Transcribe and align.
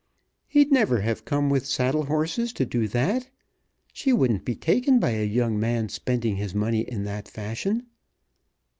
"He'd 0.47 0.71
never 0.71 1.01
have 1.01 1.25
come 1.25 1.47
with 1.51 1.67
saddle 1.67 2.05
horses 2.05 2.53
to 2.53 2.65
do 2.65 2.87
that. 2.87 3.29
She 3.93 4.11
wouldn't 4.11 4.43
be 4.45 4.55
taken 4.55 4.97
by 4.99 5.11
a 5.11 5.23
young 5.23 5.59
man 5.59 5.89
spending 5.89 6.37
his 6.37 6.55
money 6.55 6.81
in 6.81 7.03
that 7.03 7.27
fashion. 7.27 7.85